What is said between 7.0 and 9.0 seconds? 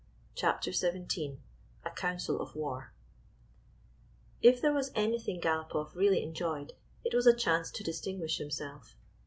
it was a chance to distinguish himself.